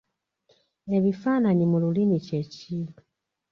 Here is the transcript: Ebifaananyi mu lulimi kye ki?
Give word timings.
Ebifaananyi 0.97 1.65
mu 1.71 1.77
lulimi 1.83 2.17
kye 2.25 2.41
ki? 2.53 2.77